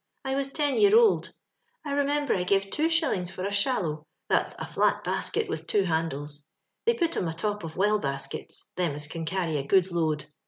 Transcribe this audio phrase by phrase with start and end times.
[0.25, 1.31] I was ten year old.
[1.85, 5.47] I re member I give two shillings for a * shallow;' that's a flat basket
[5.47, 6.43] with two handles;
[6.87, 9.91] they put 'em a top of * well baskets,' them as can carry a good
[9.91, 10.25] load.